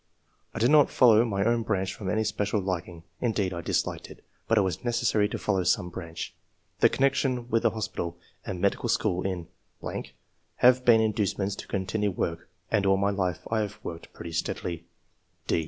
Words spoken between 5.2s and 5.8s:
to follow